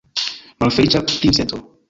Malfeliĉa 0.63 1.03
princeto! 1.13 1.63